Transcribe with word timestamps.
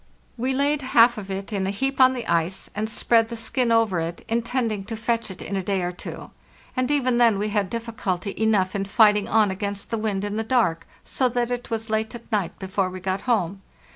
We 0.35 0.51
laid 0.55 0.81
half 0.81 1.19
of 1.19 1.29
it 1.29 1.53
in 1.53 1.67
a 1.67 1.69
heap 1.69 2.01
on 2.01 2.13
the 2.13 2.25
ice 2.25 2.71
and 2.73 2.89
spread 2.89 3.29
the 3.29 3.37
skin 3.37 3.71
over 3.71 3.99
it, 3.99 4.25
intending 4.27 4.83
to 4.85 4.97
fetch 4.97 5.29
it 5.29 5.43
in 5.43 5.55
a 5.55 5.61
day 5.61 5.83
or 5.83 5.91
two; 5.91 6.31
and 6.75 6.89
even 6.89 7.19
then 7.19 7.37
we 7.37 7.49
had 7.49 7.69
diff 7.69 7.85
culty 7.85 8.33
enough 8.33 8.73
in 8.75 8.85
fighting 8.85 9.29
on 9.29 9.51
against 9.51 9.91
the 9.91 9.99
wind 9.99 10.23
in 10.23 10.37
the 10.37 10.43
dark, 10.43 10.87
so 11.03 11.29
that 11.29 11.51
it 11.51 11.69
was 11.69 11.91
late 11.91 12.15
at 12.15 12.31
night 12.31 12.57
before 12.57 12.89
we 12.89 12.99
got 12.99 13.21
home. 13.29 13.61